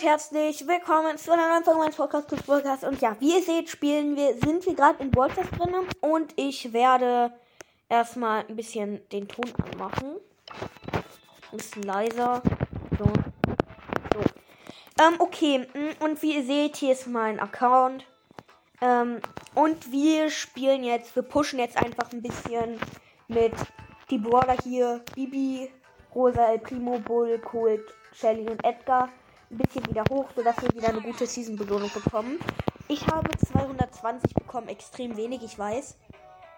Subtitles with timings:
[0.00, 2.84] und herzlich willkommen zu einer neuen Folge meines Podcasts Podcast.
[2.84, 6.72] Und ja, wie ihr seht, spielen wir, sind wir gerade in World drin und ich
[6.72, 7.32] werde
[7.88, 10.16] erstmal ein bisschen den Ton anmachen.
[11.52, 12.42] Ein bisschen leiser.
[12.98, 13.04] So.
[13.04, 14.20] So.
[15.02, 18.06] Ähm, okay, mm, und wie ihr seht, hier ist mein Account.
[18.80, 19.20] Ähm,
[19.54, 22.78] und wir spielen jetzt, wir pushen jetzt einfach ein bisschen
[23.28, 23.52] mit
[24.08, 25.70] die Brawler hier, Bibi,
[26.14, 29.10] Rosa, El Primo, Bull, Colt, Shelly und Edgar
[29.50, 32.38] ein bisschen wieder hoch, sodass wir wieder eine gute Season-Belohnung bekommen.
[32.88, 35.96] Ich habe 220 bekommen, extrem wenig, ich weiß.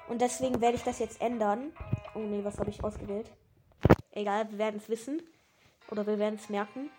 [0.09, 1.73] Und deswegen werde ich das jetzt ändern.
[2.15, 3.31] Oh nee, was habe ich ausgewählt?
[4.13, 5.23] Egal, wir werden es wissen.
[5.91, 6.91] Oder wir werden es merken.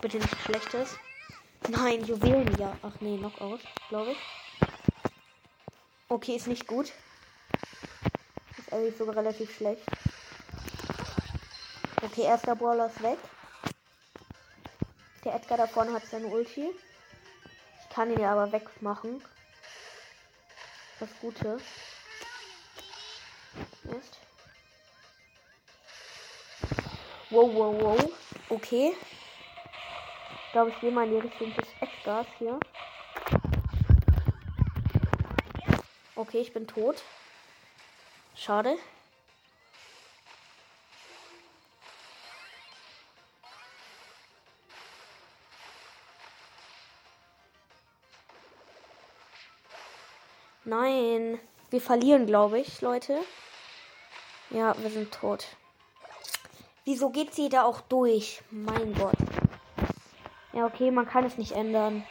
[0.00, 0.96] Bitte nichts Schlechtes.
[1.68, 2.76] Nein, Juwelen, ja.
[2.82, 4.18] Ach nee, Knockout, glaube ich.
[6.08, 6.92] Okay, ist nicht gut.
[8.58, 9.82] Ist eigentlich sogar relativ schlecht.
[12.02, 13.18] Okay, erster Brawler ist weg.
[15.26, 16.70] Der Edgar da vorne hat seine Ulti.
[17.80, 19.20] Ich kann ihn ja aber wegmachen.
[21.00, 21.58] Das Gute.
[23.90, 24.20] Ist.
[27.30, 28.12] Wow, wow, wow.
[28.50, 28.94] Okay.
[30.46, 32.60] Ich glaube, ich gehe mal in die Richtung des Edgars hier.
[36.14, 37.02] Okay, ich bin tot.
[38.36, 38.78] Schade.
[50.66, 51.38] Nein.
[51.70, 53.20] Wir verlieren, glaube ich, Leute.
[54.50, 55.46] Ja, wir sind tot.
[56.84, 58.42] Wieso geht sie da auch durch?
[58.50, 59.14] Mein Gott.
[60.52, 62.04] Ja, okay, man kann es nicht ändern.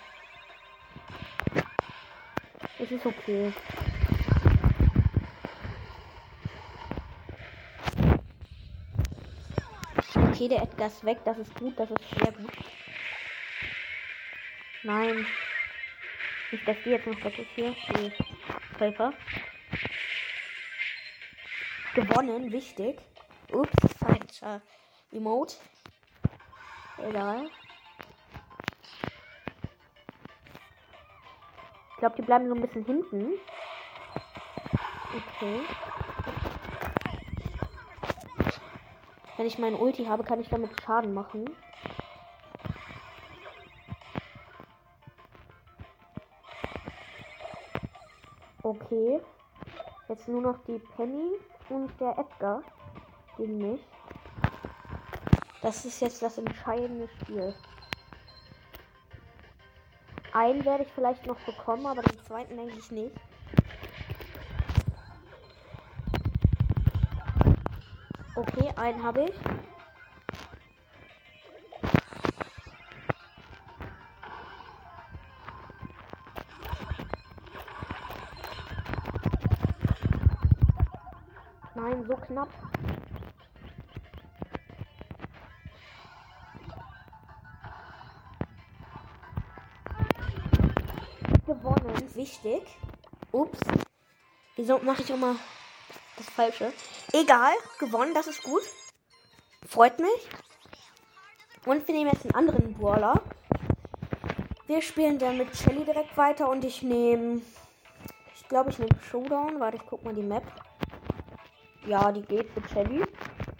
[2.79, 3.51] Es ist okay.
[10.15, 11.19] Okay, der Edgar ist weg.
[11.25, 11.77] Das ist gut.
[11.77, 12.51] Das ist sehr gut.
[14.83, 15.27] Nein.
[16.51, 17.75] Nicht, dass die jetzt noch weg ist hier.
[17.97, 18.13] Nee.
[18.77, 19.13] Treffer.
[21.93, 22.99] Gewonnen, wichtig.
[23.51, 24.61] Ups, falscher
[25.13, 25.55] Remote.
[26.97, 27.49] Egal.
[31.91, 33.33] Ich glaube, die bleiben so ein bisschen hinten.
[35.15, 35.61] Okay.
[39.37, 41.49] Wenn ich meinen Ulti habe, kann ich damit Schaden machen.
[48.65, 49.21] Okay.
[50.09, 51.33] Jetzt nur noch die Penny
[51.69, 52.63] und der Edgar
[53.37, 53.81] gegen mich.
[55.61, 57.53] Das ist jetzt das entscheidende Spiel.
[60.33, 63.15] Einen werde ich vielleicht noch bekommen, aber den zweiten denke ich nicht.
[68.35, 69.74] Okay, einen habe ich.
[82.25, 82.49] Knapp.
[91.45, 92.63] Gewonnen, wichtig.
[93.31, 93.59] Ups.
[94.55, 95.35] Wieso mache ich immer
[96.17, 96.73] das Falsche?
[97.13, 98.63] Egal, gewonnen, das ist gut.
[99.67, 100.29] Freut mich.
[101.65, 103.21] Und wir nehmen jetzt einen anderen Brawler.
[104.67, 107.41] Wir spielen dann mit Shelly direkt weiter und ich nehme.
[108.35, 109.59] Ich glaube, ich nehme Showdown.
[109.59, 110.43] Warte, ich guck mal die Map.
[111.87, 113.03] Ja, die geht mit Shelly.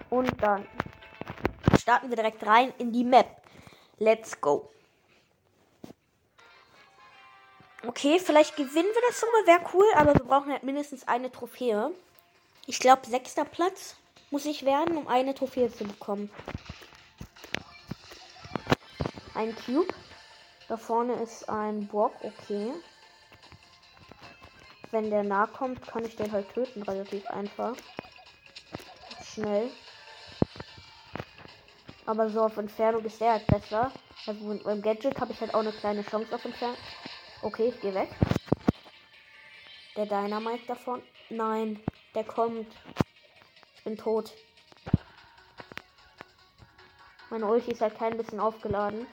[0.10, 0.68] Und dann
[1.80, 3.28] starten wir direkt rein in die Map.
[4.00, 4.70] Let's go.
[7.86, 11.92] Okay, vielleicht gewinnen wir das sogar, wäre cool, aber wir brauchen halt mindestens eine Trophäe.
[12.66, 13.96] Ich glaube, sechster Platz
[14.32, 16.32] muss ich werden, um eine Trophäe zu bekommen.
[19.36, 19.94] Ein Cube.
[20.68, 22.72] Da vorne ist ein Brock, okay.
[24.90, 27.76] Wenn der nah kommt, kann ich den halt töten, relativ einfach
[29.36, 29.70] schnell.
[32.06, 33.92] Aber so auf Entfernung ist der halt besser.
[34.26, 36.78] Also mit meinem Gadget habe ich halt auch eine kleine Chance auf Entfernung.
[37.42, 38.10] Okay, ich gehe weg.
[39.96, 41.02] Der Dynamite davon.
[41.30, 41.80] Nein,
[42.14, 42.74] der kommt.
[43.76, 44.32] Ich bin tot.
[47.30, 49.08] Meine Ulti ist halt kein bisschen aufgeladen.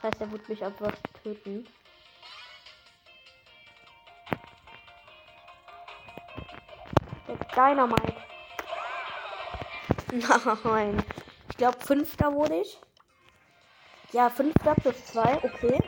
[0.00, 0.92] Das heißt, er wird mich einfach
[1.22, 1.66] töten.
[7.26, 8.17] Der Dynamite.
[10.64, 11.02] Nein.
[11.50, 12.78] Ich glaube, fünfter wurde ich.
[14.12, 15.78] Ja, fünfter plus zwei, okay.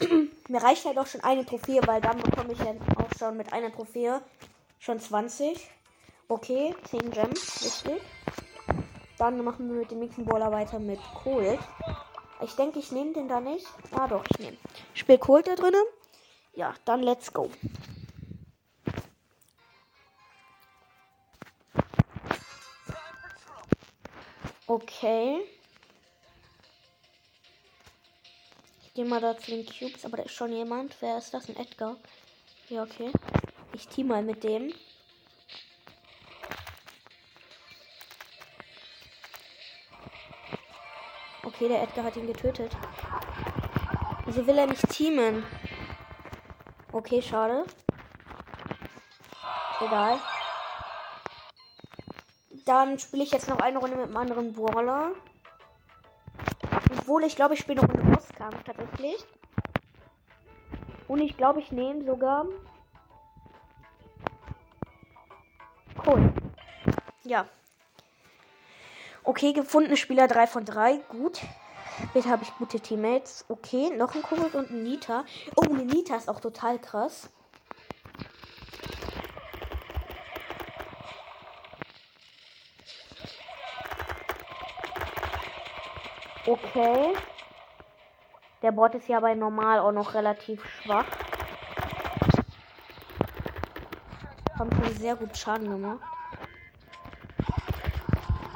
[0.48, 3.52] Mir reicht halt auch schon eine Trophäe, weil dann bekomme ich ja auch schon mit
[3.52, 4.20] einer Trophäe
[4.78, 5.68] schon 20.
[6.28, 8.02] Okay, 10 Gems, richtig.
[9.18, 11.60] Dann machen wir mit dem nächsten Baller weiter mit Cold.
[12.42, 13.66] Ich denke, ich nehme den da nicht.
[13.92, 14.56] Ah doch, ich nehme.
[14.94, 15.84] Spiel Cold da drinnen.
[16.54, 17.48] Ja, dann let's go.
[24.66, 25.40] Okay.
[28.82, 30.96] Ich gehe mal da zu den Cubes, aber da ist schon jemand.
[31.00, 31.48] Wer ist das?
[31.48, 31.96] Ein Edgar.
[32.68, 33.10] Ja, okay.
[33.72, 34.72] Ich team mal mit dem.
[41.42, 42.70] Okay, der Edgar hat ihn getötet.
[44.26, 45.44] Wieso will er nicht teamen?
[46.92, 47.64] Okay, schade.
[49.80, 50.20] Egal.
[52.64, 55.12] Dann spiele ich jetzt noch eine Runde mit einem anderen Brawler.
[56.98, 59.16] Obwohl ich glaube, ich spiele eine Runde Bosskampf tatsächlich.
[61.08, 62.46] Und ich glaube, ich nehme sogar.
[66.06, 66.32] Cool.
[67.24, 67.46] Ja.
[69.24, 70.98] Okay, gefundene Spieler 3 von 3.
[71.08, 71.40] Gut.
[72.14, 73.44] Bitte habe ich gute Teammates.
[73.48, 75.24] Okay, noch ein Kobold und ein Nita.
[75.56, 77.28] Oh, eine Nita ist auch total krass.
[86.44, 87.14] Okay.
[88.62, 91.06] Der Bot ist ja bei normal auch noch relativ schwach.
[94.58, 96.00] Haben schon sehr gut Schaden gemacht.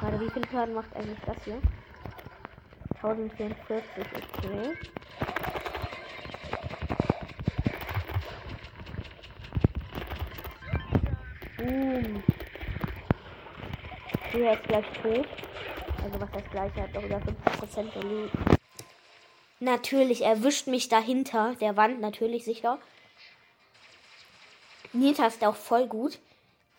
[0.01, 1.61] Warte, wie viel Schaden macht eigentlich das hier?
[3.01, 3.83] 1044,
[4.15, 4.77] okay.
[11.57, 12.23] Boom.
[14.33, 15.46] Der ist gleich tot.
[16.07, 18.31] Also was das gleiche hat doch über 50% der Leben.
[19.59, 22.79] Natürlich, erwischt mich dahinter der Wand, natürlich sicher.
[24.93, 26.19] Nita ist auch voll gut,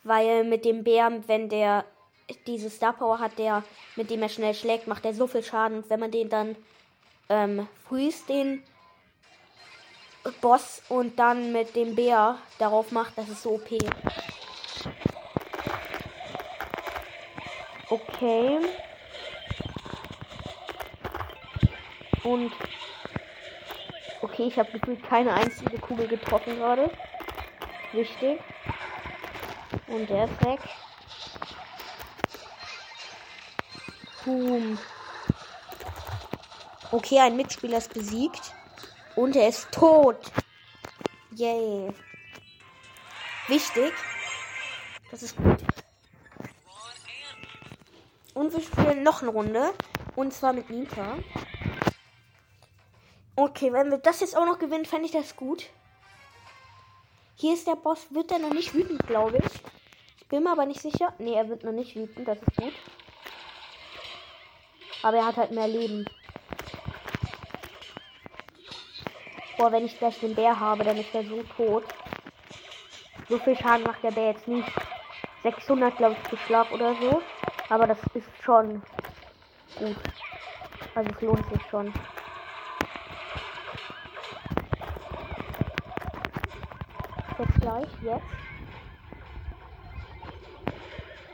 [0.02, 1.84] weil mit dem Bär, wenn der
[2.46, 3.64] diese Star Power hat, der
[3.96, 5.78] mit dem er schnell schlägt, macht er so viel Schaden.
[5.78, 6.56] Und wenn man den dann
[7.28, 8.62] ähm, freest, den
[10.40, 13.76] Boss und dann mit dem Bär darauf macht, das ist so OP.
[17.90, 18.60] Okay.
[22.28, 22.52] Und
[24.20, 26.90] okay, ich habe gefühlt keine einzige Kugel getroffen gerade.
[27.92, 28.38] Wichtig.
[29.86, 30.60] Und der ist weg.
[34.26, 34.78] Boom.
[36.90, 38.52] Okay, ein Mitspieler ist besiegt.
[39.16, 40.30] Und er ist tot.
[41.34, 41.94] Yay.
[43.46, 43.94] Wichtig.
[45.10, 45.64] Das ist gut.
[48.34, 49.72] Und wir spielen noch eine Runde.
[50.14, 51.16] Und zwar mit Nita.
[53.40, 55.66] Okay, wenn wir das jetzt auch noch gewinnen, fände ich das gut.
[57.36, 58.08] Hier ist der Boss.
[58.10, 59.52] Wird er noch nicht wütend, glaube ich.
[60.18, 61.14] Ich bin mir aber nicht sicher.
[61.20, 62.26] Ne, er wird noch nicht wütend.
[62.26, 62.72] Das ist gut.
[65.04, 66.04] Aber er hat halt mehr Leben.
[69.56, 71.84] Boah, wenn ich gleich den Bär habe, dann ist er so tot.
[73.28, 74.68] So viel Schaden macht der Bär jetzt nicht.
[75.44, 77.22] 600, glaube ich, pro Schlag oder so.
[77.68, 78.82] Aber das ist schon
[79.76, 79.96] gut.
[80.96, 81.94] Also es lohnt sich schon.
[87.38, 88.24] Jetzt gleich, jetzt.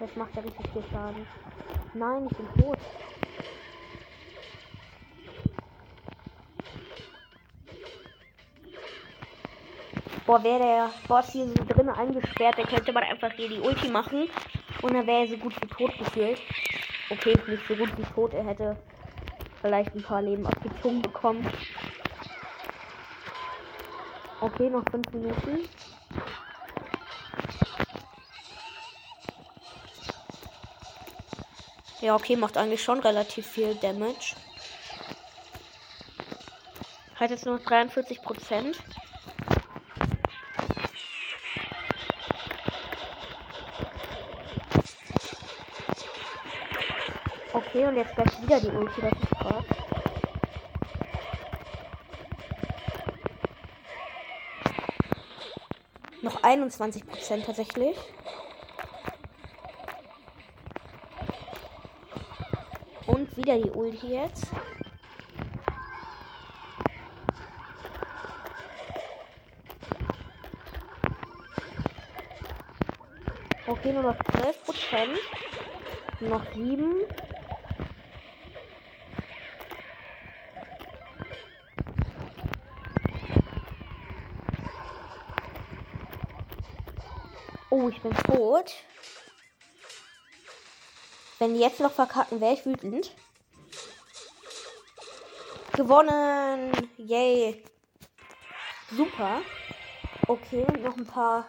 [0.00, 1.26] Jetzt macht er richtig viel Schaden.
[1.94, 2.78] Nein, ich bin tot.
[10.26, 13.88] Boah, wäre der Boss hier so drin eingesperrt, dann könnte man einfach hier die Ulti
[13.88, 14.28] machen.
[14.82, 16.40] Und dann wäre er so gut wie tot gefühlt.
[17.10, 18.34] Okay, nicht so gut wie tot.
[18.34, 18.76] Er hätte
[19.62, 21.46] vielleicht ein paar Leben abgezogen bekommen.
[24.40, 25.68] Okay, noch fünf Minuten.
[32.04, 34.36] Ja, okay, macht eigentlich schon relativ viel Damage.
[37.14, 38.78] Hat jetzt nur 43 Prozent.
[47.54, 49.64] Okay, und jetzt gleich wieder die Ulti, das ist krass.
[56.20, 57.96] Noch 21% tatsächlich.
[63.36, 64.46] Wieder die Ulti jetzt.
[73.66, 75.18] Okay, nur noch 12%.
[76.20, 76.94] Noch 7.
[87.70, 88.72] Oh, ich bin tot.
[91.38, 93.14] Wenn die jetzt noch verkacken, wäre ich wütend.
[95.76, 96.70] Gewonnen.
[96.98, 97.64] Yay.
[98.92, 99.42] Super.
[100.28, 101.48] Okay, noch ein paar.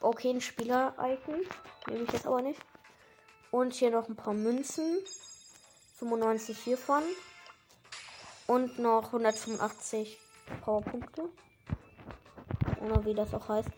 [0.00, 1.42] Okay, ein Spieler-Icon.
[1.88, 2.58] Nehme ich jetzt aber nicht.
[3.50, 5.00] Und hier noch ein paar Münzen.
[5.98, 7.02] 95 hiervon.
[8.46, 10.16] Und noch 185
[10.64, 11.28] Powerpunkte.
[12.80, 13.68] Oder wie das auch heißt.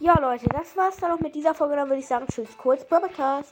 [0.00, 1.76] Ja, Leute, das war's dann auch mit dieser Folge.
[1.76, 3.46] Dann würde ich sagen, tschüss, kurz, Podcast.